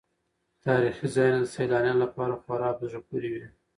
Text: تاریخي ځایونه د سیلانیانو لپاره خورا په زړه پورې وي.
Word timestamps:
تاریخي 0.65 1.07
ځایونه 1.15 1.39
د 1.41 1.45
سیلانیانو 1.55 2.01
لپاره 2.05 2.33
خورا 2.43 2.69
په 2.77 2.83
زړه 2.89 3.01
پورې 3.07 3.29
وي. 3.33 3.45